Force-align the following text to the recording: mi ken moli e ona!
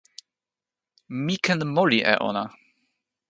mi 1.25 1.35
ken 1.45 1.59
moli 1.75 1.99
e 2.11 2.13
ona! 2.29 2.43